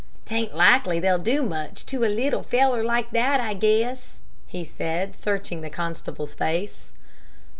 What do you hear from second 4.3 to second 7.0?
he said, searching the constable's face.